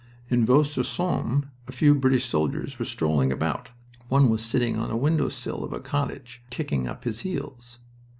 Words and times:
In 0.31 0.47
Vaux 0.47 0.63
sur 0.67 0.81
Somme 0.83 1.51
a 1.67 1.71
few 1.71 1.93
British 1.93 2.25
soldiers 2.25 2.79
were 2.79 2.85
strolling 2.85 3.31
about. 3.31 3.69
One 4.09 4.31
was 4.31 4.43
sitting 4.43 4.75
on 4.75 4.89
the 4.89 4.95
window 4.97 5.29
sill 5.29 5.63
of 5.63 5.73
a 5.73 5.79
cottage, 5.79 6.41
kicking 6.49 6.87
up 6.87 7.03
his 7.03 7.19
heels. 7.19 7.77